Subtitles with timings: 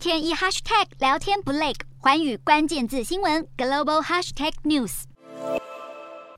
[0.00, 5.02] 天一 hashtag 聊天不累，寰宇关键字新闻 global hashtag news。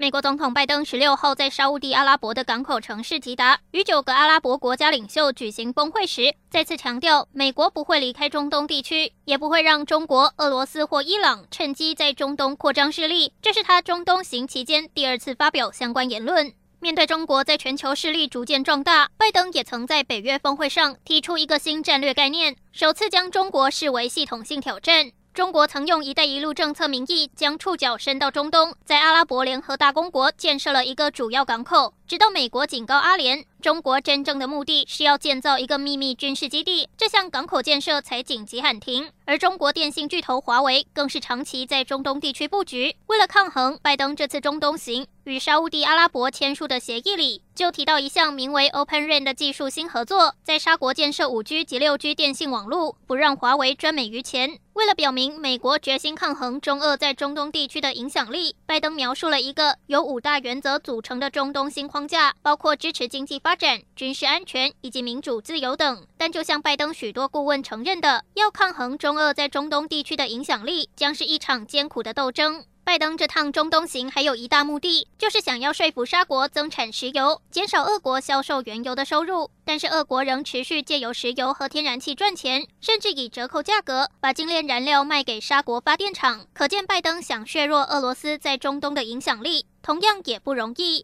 [0.00, 13.32] 美国总统拜登十六号在沙乌地阿拉伯的港口城市吉达，与九个阿拉伯国家领袖举行峰会时，再次强调，美国不会离开中东地区，也不会让中国、俄罗斯或伊朗趁机在中东扩张势力。
[13.40, 16.52] 这是他中东行期间第二次发表相关言论。
[16.82, 25.12] 面对中国在全球势力逐渐壮大，拜登也曾在北约峰会上提出一个新战略概念，首次将中国视为系统性挑战。
[25.34, 31.94] 中国曾用“一带一路”政策名义，将触角伸到中东，在阿拉伯联合大公国建设了一个主要港口。
[32.06, 39.10] 直到美国警告阿联，中国真正的目的是要建造一个秘密军事基地，这项港口建设才紧急喊停。
[39.24, 42.94] 而中国电信巨头华为更是长期在中东地区布局。
[43.06, 54.58] 为了抗衡，拜登这次中东行与沙乌地阿拉伯签署的协议里，就提到一项名为 Open RAN 的技术新合作，在沙国建设 5G 及 6G 电信网络，不让华为专美于前。
[54.74, 66.06] 为了表明美国决心抗衡中俄在中东地区的影响力，拜登描述了一个由五大原则组成的中东新框架，包括支持经济发展、军事安全以及民主自由等。
[66.16, 72.64] 但就像拜登许多顾问承认的，要抗衡中俄在中东地区的影响力，将是一场艰苦的斗争。
[72.92, 79.50] 拜登这趟中东行还有一大目的，就是想要说服沙国增产石油，减少俄国销售原油的收入。
[79.64, 86.44] 但是俄国仍持续借由石油和天然气赚钱，甚至以折扣价格把精炼燃料卖给沙国发电厂。
[86.52, 91.00] 可见拜登想削弱俄罗斯在中东的影响力，同样也不容易。